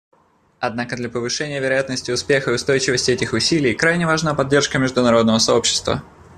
Однако 0.59 0.95
для 0.95 1.09
повышения 1.09 1.59
вероятности 1.59 2.09
успеха 2.09 2.49
и 2.49 2.55
устойчивости 2.55 3.11
этих 3.11 3.33
усилий 3.33 3.75
крайне 3.75 4.07
важна 4.07 4.33
поддержка 4.33 4.79
международного 4.79 5.37
сообщества. 5.37 6.01